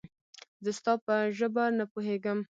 [0.63, 2.39] زه ستا په ژبه نه پوهېږم